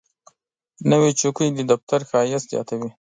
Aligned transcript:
نوې 0.91 1.11
چوکۍ 1.19 1.47
د 1.53 1.59
دفتر 1.71 1.99
ښایست 2.09 2.47
زیاتوي 2.51 2.89